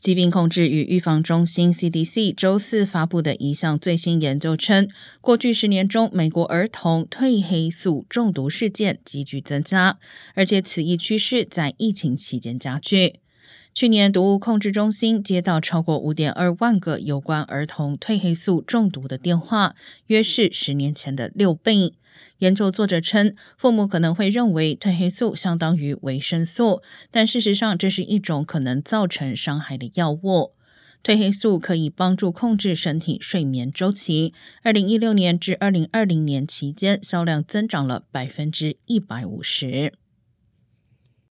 [0.00, 4.88] 疾病控制与预防中心 （CDC） 周四发布的一项最新研究称，
[5.20, 9.98] 过去十年中，美国儿童褪黑素中毒事件急剧增加，
[10.34, 13.16] 而且此一趋势在疫情期间加剧。
[13.72, 19.74] 去年，毒物控制中心接到超过五点二万个有关儿童褪黑素中毒的电话，
[20.08, 21.94] 约是十年前的六倍。
[22.38, 30.52] 研究作者称，父母可能会认为褪黑素相当于维生素，但事实上这是一种可能造成伤害的药物。
[31.02, 34.34] 褪黑素可以帮助控制身体睡眠周期。
[34.62, 39.94] 二零一六年至二零二零年期间，销量增长了百分之一百五十。